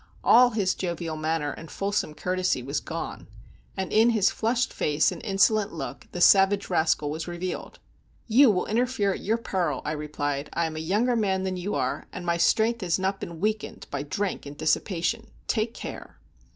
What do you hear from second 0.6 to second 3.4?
jovial manner and fulsome courtesy was gone;